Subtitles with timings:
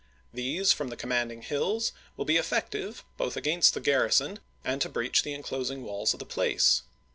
[0.33, 5.21] These from the commanding hills will be effective, both against the garrison and to breach
[5.21, 6.81] the inclosing walls of the place.